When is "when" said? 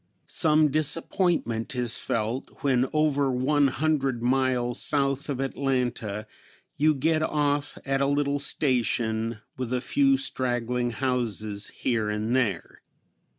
2.63-2.87